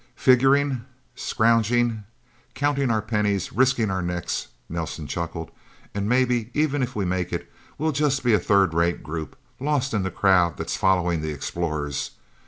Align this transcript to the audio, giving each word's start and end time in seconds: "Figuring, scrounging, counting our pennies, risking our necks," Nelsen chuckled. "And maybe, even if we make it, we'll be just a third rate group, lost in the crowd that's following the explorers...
"Figuring, 0.15 0.83
scrounging, 1.13 2.05
counting 2.55 2.89
our 2.89 3.03
pennies, 3.03 3.53
risking 3.53 3.91
our 3.91 4.01
necks," 4.01 4.47
Nelsen 4.67 5.05
chuckled. 5.05 5.51
"And 5.93 6.09
maybe, 6.09 6.49
even 6.55 6.81
if 6.81 6.95
we 6.95 7.05
make 7.05 7.31
it, 7.31 7.47
we'll 7.77 7.91
be 7.91 7.99
just 7.99 8.25
a 8.25 8.39
third 8.39 8.73
rate 8.73 9.03
group, 9.03 9.37
lost 9.59 9.93
in 9.93 10.01
the 10.01 10.09
crowd 10.09 10.57
that's 10.57 10.75
following 10.75 11.21
the 11.21 11.29
explorers... 11.29 12.17